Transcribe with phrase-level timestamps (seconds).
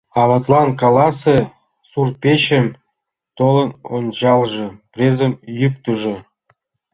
[0.21, 1.37] —Аватлан каласе:
[1.89, 2.67] суртпечемым
[3.37, 6.15] толын ончалже, презым йӱктыжӧ.